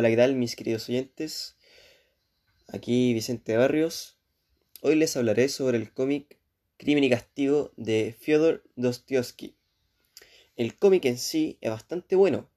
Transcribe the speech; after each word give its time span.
Hola, 0.00 0.08
¿qué 0.08 0.16
tal 0.16 0.34
mis 0.34 0.56
queridos 0.56 0.88
oyentes? 0.88 1.56
Aquí 2.68 3.12
Vicente 3.12 3.54
Barrios. 3.58 4.16
Hoy 4.80 4.94
les 4.94 5.14
hablaré 5.14 5.50
sobre 5.50 5.76
el 5.76 5.92
cómic 5.92 6.38
Crimen 6.78 7.04
y 7.04 7.10
Castigo 7.10 7.74
de 7.76 8.16
Fyodor 8.18 8.64
Dostoevsky. 8.76 9.58
El 10.56 10.78
cómic 10.78 11.04
en 11.04 11.18
sí 11.18 11.58
es 11.60 11.70
bastante 11.70 12.16
bueno. 12.16 12.48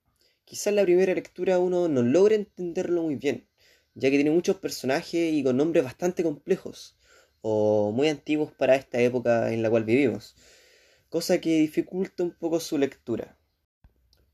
Quizás 0.46 0.74
la 0.74 0.84
primera 0.84 1.14
lectura 1.14 1.60
uno 1.60 1.90
no 1.90 2.02
logre 2.02 2.36
entenderlo 2.36 3.04
muy 3.04 3.18
bien, 3.18 3.46
ya 3.94 4.10
que 4.10 4.16
tiene 4.16 4.32
muchos 4.32 4.56
personajes 4.56 5.34
y 5.34 5.44
con 5.44 5.58
nombres 5.58 5.84
bastante 5.84 6.24
complejos, 6.24 6.96
o 7.42 7.92
muy 7.92 8.08
antiguos 8.08 8.54
para 8.54 8.78
esta 8.78 9.02
época 9.02 9.52
en 9.52 9.62
la 9.64 9.70
cual 9.70 9.84
vivimos, 9.84 10.38
cosa 11.10 11.42
que 11.42 11.60
dificulta 11.60 12.24
un 12.24 12.32
poco 12.32 12.62
su 12.62 12.78
lectura. 12.78 13.38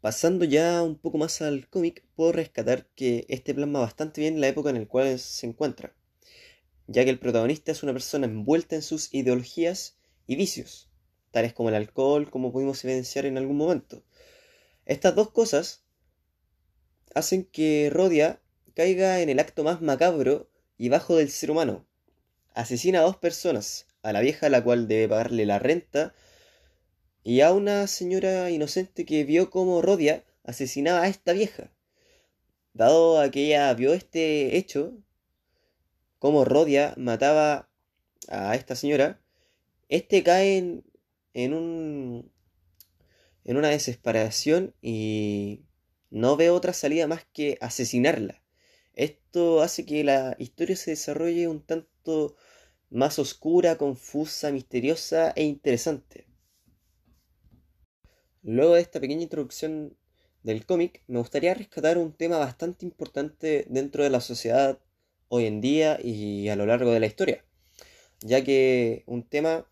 Pasando 0.02 0.46
ya 0.46 0.82
un 0.82 0.98
poco 0.98 1.18
más 1.18 1.42
al 1.42 1.68
cómic, 1.68 2.06
puedo 2.16 2.32
rescatar 2.32 2.88
que 2.96 3.26
este 3.28 3.54
plasma 3.54 3.82
bastante 3.82 4.22
bien 4.22 4.40
la 4.40 4.48
época 4.48 4.70
en 4.70 4.80
la 4.80 4.86
cual 4.86 5.20
se 5.20 5.46
encuentra, 5.46 5.94
ya 6.88 7.04
que 7.04 7.10
el 7.10 7.20
protagonista 7.20 7.74
es 7.74 7.84
una 7.84 7.92
persona 7.92 8.26
envuelta 8.26 8.78
en 8.78 8.82
sus 8.82 9.14
ideologías 9.14 9.98
y 10.26 10.38
vicios, 10.38 10.90
tales 11.32 11.52
como 11.52 11.68
el 11.68 11.76
alcohol, 11.76 12.30
como 12.30 12.54
pudimos 12.54 12.82
evidenciar 12.86 13.26
en 13.26 13.38
algún 13.38 13.58
momento. 13.58 14.02
Estas 14.86 15.16
dos 15.16 15.32
cosas 15.32 15.84
hacen 17.14 17.44
que 17.44 17.90
Rodia 17.92 18.42
caiga 18.76 19.20
en 19.20 19.28
el 19.28 19.40
acto 19.40 19.66
más 19.66 19.82
macabro 19.82 20.50
y 20.78 20.88
bajo 20.88 21.18
del 21.18 21.30
ser 21.30 21.52
humano. 21.52 21.86
Asesina 22.54 23.00
a 23.00 23.04
dos 23.04 23.18
personas, 23.18 23.86
a 24.02 24.14
la 24.14 24.22
vieja 24.22 24.46
a 24.46 24.50
la 24.50 24.64
cual 24.64 24.88
debe 24.88 25.10
pagarle 25.10 25.46
la 25.46 25.60
renta 25.60 26.14
y 27.30 27.42
a 27.42 27.54
una 27.54 27.86
señora 27.86 28.50
inocente 28.50 29.06
que 29.06 29.24
vio 29.24 29.52
cómo 29.52 29.84
Rodia 29.84 30.26
asesinaba 30.44 31.04
a 31.04 31.10
esta 31.10 31.32
vieja. 31.32 31.72
Dado 32.74 33.20
a 33.20 33.30
que 33.30 33.46
ella 33.46 33.72
vio 33.76 33.94
este 33.94 34.58
hecho, 34.58 34.98
cómo 36.18 36.44
Rodia 36.44 36.96
mataba 36.98 37.70
a 38.30 38.56
esta 38.56 38.76
señora, 38.76 39.22
este 39.90 40.24
cae 40.24 40.58
en, 41.36 41.54
un 41.54 42.32
en 43.46 43.58
una 43.58 43.70
desesperación 43.70 44.74
y 44.82 45.66
no 46.10 46.36
ve 46.36 46.50
otra 46.50 46.74
salida 46.74 47.06
más 47.06 47.28
que 47.32 47.60
asesinarla. 47.62 48.42
Esto 48.96 49.62
hace 49.62 49.86
que 49.86 50.04
la 50.04 50.36
historia 50.40 50.76
se 50.76 50.92
desarrolle 50.92 51.48
un 51.48 51.62
tanto 51.62 52.36
más 52.90 53.20
oscura, 53.20 53.78
confusa, 53.78 54.52
misteriosa 54.52 55.32
e 55.36 55.44
interesante. 55.44 56.29
Luego 58.44 58.76
de 58.76 58.82
esta 58.82 59.00
pequeña 59.00 59.24
introducción 59.24 59.98
del 60.44 60.66
cómic, 60.66 61.04
me 61.08 61.20
gustaría 61.20 61.54
rescatar 61.54 61.98
un 61.98 62.14
tema 62.14 62.38
bastante 62.38 62.86
importante 62.86 63.66
dentro 63.70 64.04
de 64.04 64.10
la 64.10 64.22
sociedad 64.22 64.80
hoy 65.28 65.46
en 65.46 65.60
día 65.60 66.00
y 66.02 66.48
a 66.48 66.56
lo 66.56 66.66
largo 66.66 66.92
de 66.92 67.02
la 67.02 67.06
historia, 67.06 67.44
ya 68.22 68.44
que 68.44 69.04
un 69.08 69.24
tema 69.24 69.68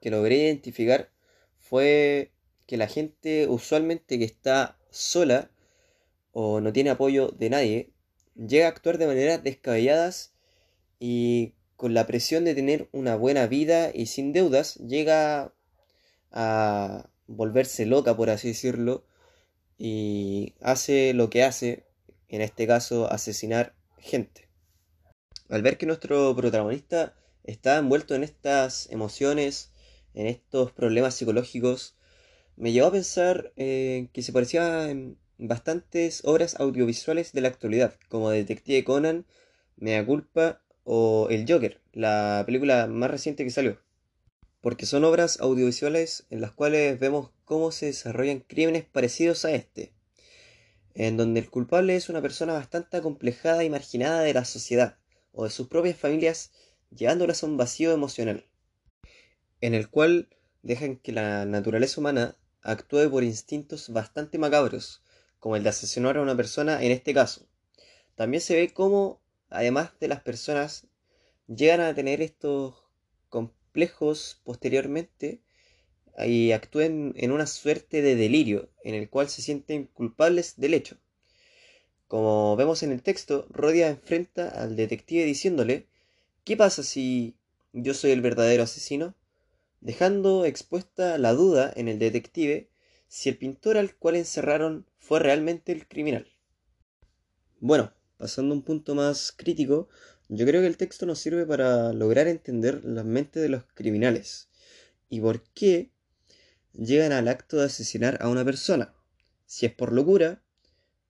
que 0.00 0.10
logré 0.10 0.36
identificar 0.36 1.10
fue 1.58 2.32
que 2.66 2.76
la 2.76 2.86
gente 2.86 3.48
usualmente 3.48 4.18
que 4.18 4.24
está 4.24 4.78
sola 4.90 5.50
o 6.32 6.60
no 6.60 6.72
tiene 6.72 6.90
apoyo 6.90 7.28
de 7.28 7.50
nadie, 7.50 7.90
llega 8.36 8.66
a 8.66 8.70
actuar 8.70 8.98
de 8.98 9.06
maneras 9.06 9.42
descabelladas 9.42 10.34
y 11.00 11.54
con 11.76 11.94
la 11.94 12.06
presión 12.06 12.44
de 12.44 12.54
tener 12.54 12.88
una 12.92 13.16
buena 13.16 13.46
vida 13.46 13.90
y 13.92 14.06
sin 14.06 14.32
deudas, 14.32 14.76
llega 14.76 15.54
a 16.30 17.08
volverse 17.26 17.86
loca, 17.86 18.16
por 18.16 18.30
así 18.30 18.48
decirlo, 18.48 19.04
y 19.78 20.54
hace 20.60 21.14
lo 21.14 21.30
que 21.30 21.42
hace, 21.44 21.86
en 22.28 22.40
este 22.40 22.66
caso, 22.66 23.10
asesinar 23.10 23.74
gente. 23.98 24.48
Al 25.48 25.62
ver 25.62 25.78
que 25.78 25.86
nuestro 25.86 26.34
protagonista 26.36 27.14
está 27.44 27.78
envuelto 27.78 28.14
en 28.14 28.24
estas 28.24 28.90
emociones, 28.90 29.72
en 30.14 30.26
estos 30.26 30.72
problemas 30.72 31.14
psicológicos, 31.14 31.96
me 32.56 32.72
llevó 32.72 32.88
a 32.88 32.92
pensar 32.92 33.52
eh, 33.56 34.08
que 34.12 34.22
se 34.22 34.32
parecía 34.32 34.90
en 34.90 35.18
bastantes 35.38 36.22
obras 36.24 36.58
audiovisuales 36.60 37.32
de 37.32 37.40
la 37.40 37.48
actualidad, 37.48 37.94
como 38.08 38.30
Detective 38.30 38.84
Conan, 38.84 39.26
Mea 39.76 40.04
Culpa 40.06 40.62
o 40.84 41.28
El 41.30 41.44
Joker, 41.48 41.80
la 41.92 42.42
película 42.46 42.86
más 42.86 43.10
reciente 43.10 43.44
que 43.44 43.50
salió 43.50 43.78
porque 44.62 44.86
son 44.86 45.04
obras 45.04 45.40
audiovisuales 45.40 46.24
en 46.30 46.40
las 46.40 46.52
cuales 46.52 46.98
vemos 46.98 47.30
cómo 47.44 47.72
se 47.72 47.86
desarrollan 47.86 48.40
crímenes 48.40 48.84
parecidos 48.84 49.44
a 49.44 49.50
este, 49.50 49.92
en 50.94 51.16
donde 51.16 51.40
el 51.40 51.50
culpable 51.50 51.96
es 51.96 52.08
una 52.08 52.22
persona 52.22 52.52
bastante 52.52 52.96
acomplejada 52.96 53.64
y 53.64 53.70
marginada 53.70 54.20
de 54.20 54.32
la 54.32 54.44
sociedad 54.44 54.96
o 55.32 55.44
de 55.44 55.50
sus 55.50 55.66
propias 55.66 55.98
familias, 55.98 56.52
llevándolas 56.96 57.42
a 57.42 57.46
un 57.46 57.56
vacío 57.56 57.92
emocional, 57.92 58.46
en 59.60 59.74
el 59.74 59.90
cual 59.90 60.28
dejan 60.62 60.96
que 60.96 61.10
la 61.10 61.44
naturaleza 61.44 62.00
humana 62.00 62.36
actúe 62.62 63.10
por 63.10 63.24
instintos 63.24 63.88
bastante 63.88 64.38
macabros, 64.38 65.02
como 65.40 65.56
el 65.56 65.64
de 65.64 65.70
asesinar 65.70 66.16
a 66.16 66.22
una 66.22 66.36
persona 66.36 66.82
en 66.84 66.92
este 66.92 67.12
caso. 67.12 67.48
También 68.14 68.40
se 68.40 68.54
ve 68.54 68.72
cómo, 68.72 69.20
además 69.50 69.90
de 69.98 70.06
las 70.06 70.20
personas, 70.20 70.86
llegan 71.48 71.80
a 71.80 71.94
tener 71.94 72.22
estos 72.22 72.76
posteriormente 74.44 75.42
y 76.18 76.52
actúen 76.52 77.14
en 77.16 77.32
una 77.32 77.46
suerte 77.46 78.02
de 78.02 78.16
delirio 78.16 78.70
en 78.84 78.94
el 78.94 79.08
cual 79.08 79.28
se 79.28 79.42
sienten 79.42 79.86
culpables 79.86 80.54
del 80.58 80.74
hecho. 80.74 80.98
Como 82.06 82.56
vemos 82.56 82.82
en 82.82 82.92
el 82.92 83.02
texto, 83.02 83.46
Rodia 83.48 83.88
enfrenta 83.88 84.48
al 84.48 84.76
detective 84.76 85.24
diciéndole, 85.24 85.88
¿qué 86.44 86.56
pasa 86.56 86.82
si 86.82 87.36
yo 87.72 87.94
soy 87.94 88.10
el 88.10 88.20
verdadero 88.20 88.64
asesino? 88.64 89.14
Dejando 89.80 90.44
expuesta 90.44 91.16
la 91.16 91.32
duda 91.32 91.72
en 91.74 91.88
el 91.88 91.98
detective 91.98 92.68
si 93.08 93.30
el 93.30 93.38
pintor 93.38 93.78
al 93.78 93.94
cual 93.96 94.16
encerraron 94.16 94.86
fue 94.98 95.20
realmente 95.20 95.72
el 95.72 95.88
criminal. 95.88 96.30
Bueno, 97.60 97.92
pasando 98.18 98.54
a 98.54 98.58
un 98.58 98.62
punto 98.62 98.94
más 98.94 99.32
crítico, 99.32 99.88
yo 100.34 100.46
creo 100.46 100.62
que 100.62 100.66
el 100.66 100.78
texto 100.78 101.04
nos 101.04 101.18
sirve 101.18 101.44
para 101.44 101.92
lograr 101.92 102.26
entender 102.26 102.82
la 102.86 103.04
mente 103.04 103.38
de 103.38 103.50
los 103.50 103.64
criminales 103.74 104.48
y 105.10 105.20
por 105.20 105.42
qué 105.52 105.90
llegan 106.72 107.12
al 107.12 107.28
acto 107.28 107.58
de 107.58 107.66
asesinar 107.66 108.16
a 108.22 108.30
una 108.30 108.42
persona. 108.42 108.94
Si 109.44 109.66
es 109.66 109.74
por 109.74 109.92
locura, 109.92 110.42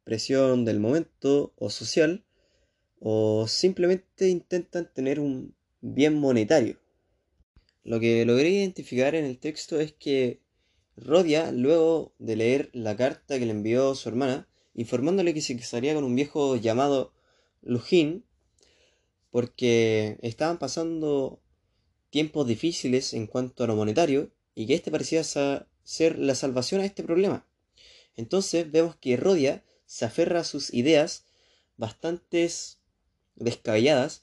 presión 0.03 0.65
del 0.65 0.81
momento 0.81 1.55
o 1.57 1.71
social, 1.71 2.25
o 2.99 3.47
simplemente 3.47 4.29
intentan 4.29 4.93
tener 4.93 5.21
un 5.21 5.55
bien 5.81 6.19
monetario. 6.19 6.81
Lo 7.85 8.01
que 8.01 8.25
logré 8.25 8.49
identificar 8.51 9.15
en 9.15 9.25
el 9.25 9.39
texto 9.39 9.79
es 9.79 9.93
que 9.93 10.41
Rodia, 10.97 11.53
luego 11.53 12.13
de 12.19 12.35
leer 12.35 12.71
la 12.73 12.97
carta 12.97 13.39
que 13.39 13.47
le 13.47 13.53
envió 13.53 13.95
su 13.95 14.09
hermana, 14.09 14.49
informándole 14.75 15.33
que 15.33 15.41
se 15.43 15.57
casaría 15.57 15.95
con 15.95 16.03
un 16.03 16.17
viejo 16.17 16.57
llamado 16.57 17.13
Lujin, 17.63 18.25
porque 19.33 20.19
estaban 20.21 20.59
pasando 20.59 21.41
tiempos 22.11 22.47
difíciles 22.47 23.15
en 23.15 23.27
cuanto 23.27 23.65
a 23.65 23.67
lo 23.67 23.75
monetario 23.75 24.31
y 24.55 24.67
que 24.67 24.75
este 24.75 24.91
parecía 24.91 25.25
ser 25.25 26.19
la 26.19 26.35
salvación 26.35 26.83
a 26.83 26.85
este 26.85 27.03
problema. 27.03 27.47
Entonces 28.15 28.71
vemos 28.71 28.95
que 28.97 29.17
Rodia 29.17 29.65
se 29.87 30.05
aferra 30.05 30.41
a 30.41 30.45
sus 30.45 30.73
ideas 30.75 31.25
bastante 31.79 32.49
descabelladas, 33.37 34.23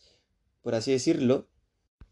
por 0.62 0.75
así 0.75 0.92
decirlo, 0.92 1.50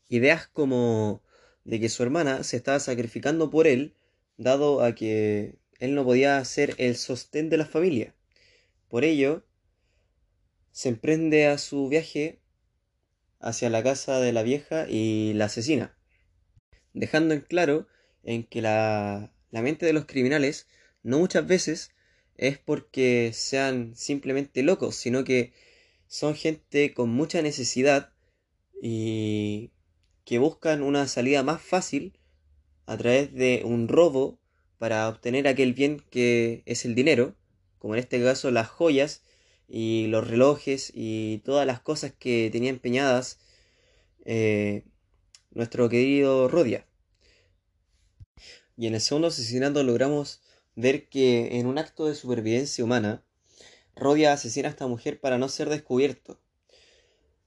ideas 0.09 0.47
como 0.47 1.22
de 1.66 1.79
que 1.79 1.90
su 1.90 2.02
hermana 2.02 2.44
se 2.44 2.58
estaba 2.58 2.79
sacrificando 2.79 3.52
por 3.52 3.68
él, 3.68 3.94
dado 4.38 4.81
a 4.81 4.96
que 4.96 5.59
él 5.79 5.94
no 5.94 6.03
podía 6.03 6.44
ser 6.46 6.74
el 6.79 6.96
sostén 6.96 7.49
de 7.49 7.58
la 7.58 7.66
familia. 7.67 8.16
Por 8.90 9.03
ello, 9.03 9.46
se 10.72 10.90
emprende 10.90 11.46
a 11.46 11.59
su 11.59 11.90
viaje 11.90 12.40
hacia 13.39 13.69
la 13.69 13.84
casa 13.84 14.19
de 14.19 14.34
la 14.34 14.43
vieja 14.43 14.87
y 14.89 15.34
la 15.34 15.45
asesina, 15.45 15.95
dejando 16.93 17.34
en 17.34 17.41
claro 17.41 17.87
en 18.23 18.43
que 18.43 18.61
la, 18.61 19.31
la 19.51 19.61
mente 19.61 19.85
de 19.85 19.93
los 19.93 20.05
criminales 20.05 20.67
no 21.03 21.19
muchas 21.19 21.47
veces 21.47 21.91
es 22.35 22.57
porque 22.57 23.31
sean 23.34 23.95
simplemente 23.95 24.63
locos, 24.63 24.95
sino 24.95 25.23
que 25.23 25.53
son 26.07 26.35
gente 26.35 26.93
con 26.93 27.09
mucha 27.09 27.41
necesidad 27.41 28.13
y 28.81 29.72
que 30.25 30.39
buscan 30.39 30.84
una 30.84 31.07
salida 31.07 31.43
más 31.43 31.61
fácil 31.61 32.17
a 32.85 32.97
través 32.97 33.34
de 33.34 33.61
un 33.66 33.87
robo 33.87 34.39
para 34.78 35.07
obtener 35.09 35.47
aquel 35.47 35.73
bien 35.73 36.03
que 36.09 36.63
es 36.66 36.85
el 36.85 36.95
dinero, 36.95 37.35
como 37.79 37.95
en 37.95 37.99
este 37.99 38.22
caso 38.22 38.51
las 38.51 38.67
joyas 38.67 39.23
y 39.67 40.08
los 40.08 40.28
relojes 40.28 40.91
y 40.93 41.40
todas 41.40 41.67
las 41.67 41.79
cosas 41.79 42.14
que 42.17 42.49
tenía 42.52 42.69
empeñadas 42.69 43.40
eh, 44.25 44.84
nuestro 45.52 45.90
querido 45.90 46.47
Rodia. 46.47 46.85
Y 48.78 48.87
en 48.87 48.93
el 48.93 49.02
segundo 49.02 49.29
asesinato 49.29 49.84
logramos 49.84 50.41
ver 50.75 51.09
que 51.09 51.58
en 51.58 51.66
un 51.66 51.79
acto 51.79 52.05
de 52.05 52.16
supervivencia 52.16 52.84
humana, 52.84 53.23
Rodia 53.96 54.34
asesina 54.34 54.67
a 54.67 54.72
esta 54.72 54.85
mujer 54.85 55.19
para 55.19 55.40
no 55.40 55.49
ser 55.49 55.70
descubierto. 55.70 56.40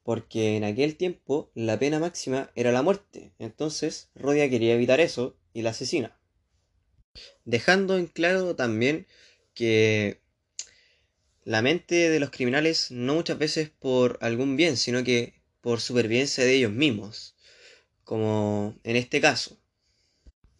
Porque 0.02 0.56
en 0.56 0.64
aquel 0.64 0.96
tiempo 0.96 1.50
la 1.55 1.78
pena 1.78 2.00
máxima 2.00 2.50
era 2.56 2.73
la 2.73 2.82
muerte. 2.82 3.32
Entonces 3.38 4.11
Rodia 4.16 4.50
quería 4.50 4.75
evitar 4.75 4.99
eso 4.99 5.37
y 5.55 5.62
la 5.62 5.70
asesina. 5.70 6.19
Dejando 7.44 7.96
en 7.96 8.06
claro 8.06 8.56
también 8.56 9.06
que 9.55 10.20
la 11.50 11.62
mente 11.62 12.11
de 12.11 12.20
los 12.20 12.31
criminales 12.31 12.93
no 12.93 13.14
muchas 13.14 13.37
veces 13.37 13.70
por 13.70 14.19
algún 14.20 14.55
bien, 14.55 14.76
sino 14.76 15.02
que 15.02 15.35
por 15.61 15.81
supervivencia 15.81 16.44
de 16.44 16.55
ellos 16.55 16.70
mismos, 16.70 17.35
como 18.05 18.79
en 18.85 18.94
este 18.94 19.20
caso. 19.20 19.58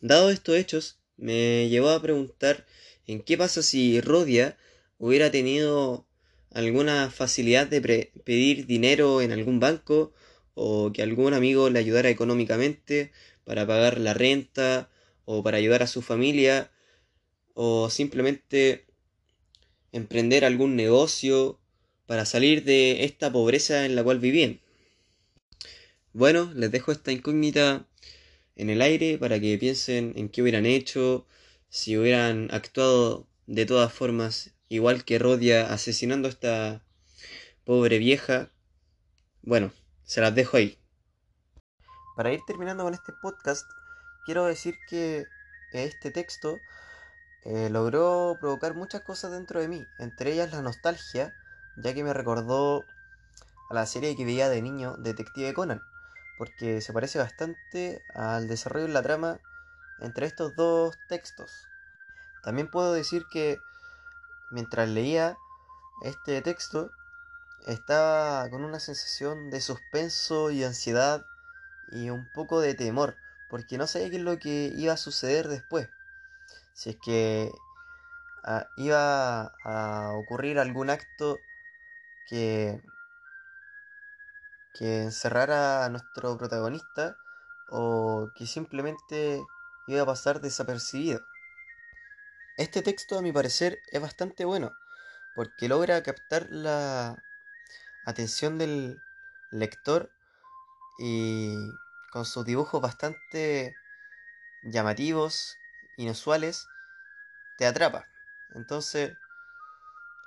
Dado 0.01 0.31
estos 0.31 0.57
hechos, 0.57 0.99
me 1.17 1.69
llevó 1.69 1.91
a 1.91 2.03
preguntar 2.03 2.67
en 3.07 3.23
qué 3.23 3.39
pasa 3.39 3.63
si 3.63 4.01
Rodia 4.01 4.59
hubiera 4.99 5.31
tenido 5.31 6.09
alguna 6.51 7.09
facilidad 7.09 7.69
de 7.69 8.11
pedir 8.25 8.67
dinero 8.67 9.23
en 9.23 9.31
algún 9.31 9.61
banco 9.61 10.13
o 10.55 10.91
que 10.93 11.03
algún 11.03 11.35
amigo 11.35 11.71
le 11.71 11.79
ayudara 11.79 12.09
económicamente 12.09 13.13
para 13.45 13.65
pagar 13.65 14.01
la 14.01 14.13
renta 14.13 14.91
o 15.25 15.45
para 15.45 15.59
ayudar 15.59 15.85
a 15.85 15.87
su 15.87 16.03
familia 16.03 16.73
o 17.55 17.91
simplemente 17.91 18.90
emprender 19.93 20.45
algún 20.45 20.77
negocio 20.77 21.59
para 22.07 22.25
salir 22.25 22.65
de 22.65 23.05
esta 23.05 23.31
pobreza 23.31 23.85
en 23.87 23.95
la 23.95 24.03
cual 24.03 24.19
vivían. 24.19 24.61
Bueno, 26.13 26.51
les 26.55 26.71
dejo 26.71 26.91
esta 26.93 27.13
incógnita 27.13 27.87
en 28.57 28.71
el 28.71 28.83
aire 28.83 29.17
para 29.19 29.39
que 29.41 29.57
piensen 29.59 30.13
en 30.17 30.29
qué 30.29 30.43
hubieran 30.43 30.67
hecho, 30.67 31.27
si 31.69 31.97
hubieran 31.97 32.49
actuado 32.53 33.29
de 33.47 33.65
todas 33.65 33.93
formas 33.93 34.53
igual 34.69 35.05
que 35.05 35.19
Rodia 35.19 35.73
asesinando 35.73 36.29
a 36.29 36.31
esta 36.31 36.85
pobre 37.65 37.99
vieja. 37.99 38.51
Bueno, 39.43 39.73
se 40.05 40.21
las 40.21 40.35
dejo 40.35 40.57
ahí. 40.57 40.79
Para 42.17 42.33
ir 42.33 42.41
terminando 42.47 42.85
con 42.85 42.95
este 42.95 43.13
podcast, 43.23 43.65
quiero 44.27 44.47
decir 44.47 44.75
que 44.89 45.25
este 45.73 46.11
texto 46.11 46.59
eh, 47.45 47.71
logró 47.71 48.37
provocar 48.39 48.75
muchas 48.75 49.01
cosas 49.01 49.31
dentro 49.31 49.61
de 49.61 49.69
mí, 49.69 49.89
entre 49.99 50.33
ellas 50.33 50.53
la 50.53 50.61
nostalgia, 50.61 51.35
ya 51.77 51.95
que 51.95 52.05
me 52.05 52.13
recordó 52.13 52.85
a 53.71 53.75
la 53.75 53.87
serie 53.87 54.15
que 54.15 54.27
veía 54.27 54.51
de 54.51 54.61
niño, 54.61 54.97
Detective 54.99 55.55
Conan, 55.55 55.83
porque 56.37 56.83
se 56.83 56.93
parece 56.93 57.19
bastante 57.19 58.03
al 58.15 58.47
desarrollo 58.47 58.87
de 58.87 58.93
la 58.93 59.03
trama 59.03 59.41
entre 60.01 60.27
estos 60.27 60.55
dos 60.55 60.99
textos. 61.09 61.67
También 62.43 62.71
puedo 62.71 62.93
decir 62.93 63.25
que 63.31 63.59
mientras 64.51 64.89
leía 64.91 65.39
este 66.03 66.43
texto, 66.43 66.91
estaba 67.67 68.49
con 68.51 68.65
una 68.65 68.81
sensación 68.81 69.51
de 69.51 69.61
suspenso 69.63 70.51
y 70.51 70.65
ansiedad 70.65 71.25
y 71.91 72.11
un 72.11 72.31
poco 72.35 72.61
de 72.61 72.75
temor, 72.75 73.17
porque 73.49 73.79
no 73.79 73.87
sabía 73.87 74.11
qué 74.11 74.17
es 74.17 74.23
lo 74.23 74.39
que 74.39 74.73
iba 74.75 74.93
a 74.93 74.99
suceder 74.99 75.49
después 75.49 75.89
si 76.75 76.91
es 76.91 76.97
que 76.97 77.53
ah, 78.45 78.67
iba 78.77 79.53
a 79.65 80.13
ocurrir 80.15 80.59
algún 80.59 80.91
acto 80.91 81.41
que, 82.29 82.81
que 84.75 85.03
encerrara 85.03 85.85
a 85.85 85.89
nuestro 85.89 86.37
protagonista 86.39 87.17
o 87.69 88.31
que 88.35 88.47
simplemente 88.47 89.43
iba 89.87 90.03
a 90.03 90.07
pasar 90.07 90.41
desapercibido. 90.41 91.21
Este 92.57 92.83
texto 92.83 93.19
a 93.19 93.23
mi 93.23 93.33
parecer 93.33 93.81
es 93.91 94.01
bastante 94.01 94.45
bueno 94.45 94.77
porque 95.35 95.69
logra 95.69 96.03
captar 96.03 96.49
la 96.51 97.17
atención 98.05 98.59
del 98.59 99.01
lector 99.51 100.11
y 100.99 101.71
con 102.13 102.25
sus 102.25 102.45
dibujos 102.45 102.81
bastante 102.81 103.75
llamativos 104.63 105.60
inusuales 106.01 106.67
te 107.59 107.67
atrapa. 107.67 108.07
Entonces, 108.55 109.17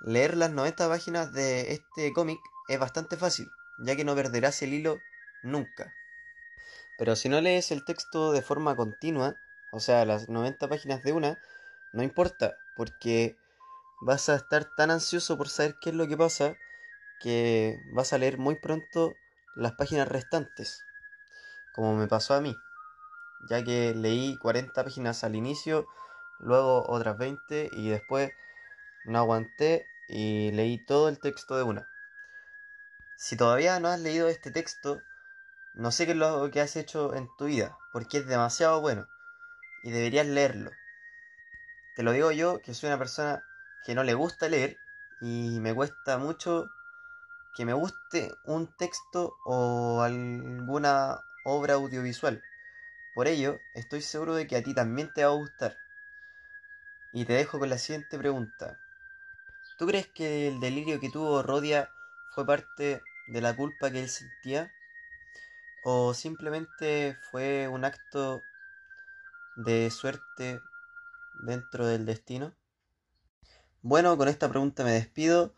leer 0.01 0.37
las 0.37 0.51
90 0.51 0.87
páginas 0.87 1.33
de 1.33 1.73
este 1.73 2.13
cómic 2.13 2.39
es 2.69 2.79
bastante 2.79 3.17
fácil, 3.17 3.51
ya 3.79 3.95
que 3.95 4.05
no 4.05 4.15
perderás 4.15 4.61
el 4.61 4.73
hilo 4.73 5.01
nunca. 5.41 5.93
Pero 6.97 7.15
si 7.15 7.27
no 7.27 7.41
lees 7.41 7.71
el 7.71 7.83
texto 7.83 8.31
de 8.31 8.41
forma 8.41 8.75
continua, 8.75 9.35
o 9.71 9.79
sea, 9.79 10.05
las 10.05 10.29
90 10.29 10.69
páginas 10.69 11.03
de 11.03 11.13
una, 11.13 11.39
no 11.91 12.03
importa, 12.03 12.55
porque 12.75 13.35
vas 14.01 14.29
a 14.29 14.35
estar 14.35 14.65
tan 14.75 14.91
ansioso 14.91 15.37
por 15.37 15.49
saber 15.49 15.75
qué 15.81 15.89
es 15.89 15.95
lo 15.95 16.07
que 16.07 16.17
pasa 16.17 16.55
que 17.19 17.79
vas 17.85 18.13
a 18.13 18.17
leer 18.17 18.37
muy 18.37 18.55
pronto 18.55 19.15
las 19.55 19.73
páginas 19.73 20.07
restantes, 20.07 20.83
como 21.71 21.95
me 21.95 22.07
pasó 22.07 22.33
a 22.33 22.41
mí 22.41 22.55
ya 23.47 23.63
que 23.63 23.93
leí 23.95 24.37
40 24.37 24.83
páginas 24.83 25.23
al 25.23 25.35
inicio, 25.35 25.87
luego 26.39 26.85
otras 26.87 27.17
20 27.17 27.69
y 27.71 27.89
después 27.89 28.31
no 29.05 29.19
aguanté 29.19 29.87
y 30.07 30.51
leí 30.51 30.77
todo 30.77 31.09
el 31.09 31.19
texto 31.19 31.55
de 31.55 31.63
una. 31.63 31.87
Si 33.17 33.37
todavía 33.37 33.79
no 33.79 33.87
has 33.87 33.99
leído 33.99 34.27
este 34.27 34.51
texto, 34.51 35.01
no 35.73 35.91
sé 35.91 36.05
qué 36.05 36.11
es 36.11 36.17
lo 36.17 36.49
que 36.51 36.61
has 36.61 36.75
hecho 36.75 37.15
en 37.15 37.29
tu 37.37 37.45
vida, 37.45 37.77
porque 37.91 38.19
es 38.19 38.27
demasiado 38.27 38.81
bueno 38.81 39.07
y 39.83 39.91
deberías 39.91 40.27
leerlo. 40.27 40.71
Te 41.95 42.03
lo 42.03 42.11
digo 42.11 42.31
yo, 42.31 42.61
que 42.61 42.73
soy 42.73 42.87
una 42.87 42.97
persona 42.97 43.43
que 43.85 43.95
no 43.95 44.03
le 44.03 44.13
gusta 44.13 44.49
leer 44.49 44.77
y 45.21 45.59
me 45.59 45.73
cuesta 45.73 46.17
mucho 46.17 46.69
que 47.55 47.65
me 47.65 47.73
guste 47.73 48.33
un 48.45 48.67
texto 48.77 49.35
o 49.45 50.01
alguna 50.01 51.19
obra 51.45 51.75
audiovisual. 51.75 52.41
Por 53.13 53.27
ello, 53.27 53.59
estoy 53.75 54.01
seguro 54.01 54.33
de 54.33 54.47
que 54.47 54.55
a 54.55 54.63
ti 54.63 54.73
también 54.73 55.11
te 55.13 55.23
va 55.23 55.31
a 55.31 55.35
gustar. 55.35 55.77
Y 57.11 57.25
te 57.25 57.33
dejo 57.33 57.59
con 57.59 57.69
la 57.69 57.77
siguiente 57.77 58.17
pregunta. 58.17 58.79
¿Tú 59.77 59.85
crees 59.85 60.07
que 60.07 60.47
el 60.47 60.59
delirio 60.59 60.99
que 60.99 61.09
tuvo 61.11 61.43
Rodia 61.43 61.89
fue 62.33 62.45
parte 62.45 63.01
de 63.27 63.41
la 63.41 63.55
culpa 63.55 63.91
que 63.91 64.01
él 64.01 64.09
sentía? 64.09 64.71
¿O 65.83 66.13
simplemente 66.15 67.15
fue 67.29 67.67
un 67.67 67.85
acto 67.85 68.41
de 69.57 69.91
suerte 69.91 70.61
dentro 71.43 71.85
del 71.85 72.05
destino? 72.05 72.53
Bueno, 73.83 74.17
con 74.17 74.27
esta 74.27 74.49
pregunta 74.49 74.83
me 74.83 74.91
despido. 74.91 75.53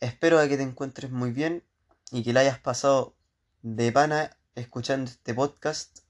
Espero 0.00 0.40
que 0.48 0.56
te 0.56 0.62
encuentres 0.62 1.10
muy 1.10 1.30
bien 1.30 1.62
y 2.10 2.22
que 2.22 2.32
la 2.32 2.40
hayas 2.40 2.58
pasado 2.58 3.14
de 3.62 3.92
pana 3.92 4.36
escuchando 4.56 5.10
este 5.10 5.32
podcast. 5.32 6.09